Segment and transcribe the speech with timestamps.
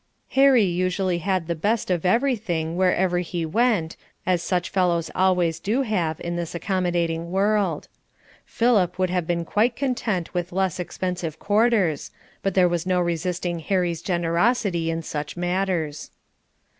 [0.29, 5.83] Harry usually had the best of everything, wherever he went, as such fellows always do
[5.83, 7.87] have in this accommodating world.
[8.43, 12.09] Philip would have been quite content with less expensive quarters,
[12.41, 16.09] but there was no resisting Harry's generosity in such matters.